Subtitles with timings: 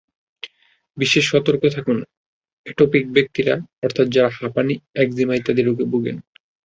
[0.97, 1.97] বিশেষ সতর্ক থাকুন
[2.65, 3.53] অ্যাটোপিক ব্যক্তিরা,
[3.83, 6.17] অর্থাৎ যাঁরা হাঁপানি, একজিমা ইত্যাদি রোগে ভোগেন।